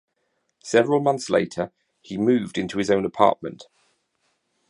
[0.63, 3.67] Several months later, he moved into his own apartment.